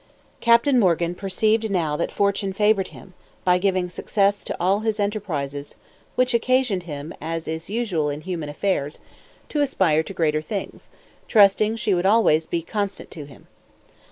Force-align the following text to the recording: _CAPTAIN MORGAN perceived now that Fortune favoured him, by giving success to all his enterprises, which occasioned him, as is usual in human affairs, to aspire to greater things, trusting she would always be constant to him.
_CAPTAIN 0.39 0.79
MORGAN 0.79 1.13
perceived 1.13 1.69
now 1.69 1.95
that 1.95 2.11
Fortune 2.11 2.53
favoured 2.53 2.87
him, 2.87 3.13
by 3.43 3.59
giving 3.59 3.87
success 3.87 4.43
to 4.45 4.57
all 4.59 4.79
his 4.79 4.99
enterprises, 4.99 5.75
which 6.15 6.33
occasioned 6.33 6.85
him, 6.89 7.13
as 7.21 7.47
is 7.47 7.69
usual 7.69 8.09
in 8.09 8.21
human 8.21 8.49
affairs, 8.49 8.97
to 9.49 9.61
aspire 9.61 10.01
to 10.01 10.13
greater 10.15 10.41
things, 10.41 10.89
trusting 11.27 11.75
she 11.75 11.93
would 11.93 12.07
always 12.07 12.47
be 12.47 12.63
constant 12.63 13.11
to 13.11 13.25
him. 13.25 13.45